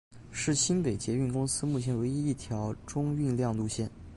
[0.31, 3.87] 是新北捷运公司目前唯一一条中运量路线。